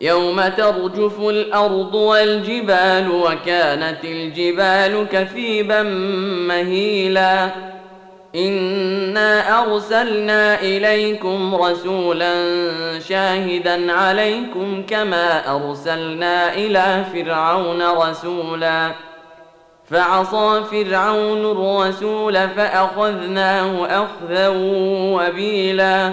[0.00, 5.82] يوم ترجف الأرض والجبال وكانت الجبال كثيبا
[6.48, 7.48] مهيلا.
[8.34, 12.34] إنا أرسلنا إليكم رسولا
[13.08, 18.90] شاهدا عليكم كما أرسلنا إلى فرعون رسولا.
[19.90, 24.48] فعصى فرعون الرسول فأخذناه أخذا
[25.14, 26.12] وبيلا.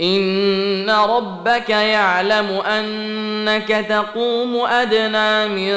[0.00, 5.72] ان ربك يعلم انك تقوم ادنى من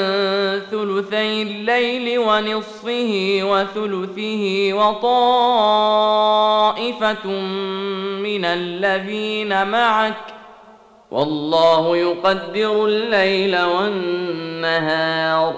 [0.72, 6.18] ثلثي الليل ونصفه وثلثه وطائفه
[8.24, 10.14] من الذين معك
[11.12, 15.54] والله يقدر الليل والنهار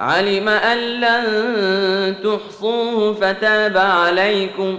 [0.00, 4.78] علم ان لن تحصوه فتاب عليكم